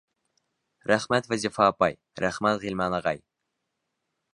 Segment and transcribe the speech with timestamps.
[0.91, 3.23] Рәхмәт, Вазифа апай, рәхмәт, Ғилман ағай!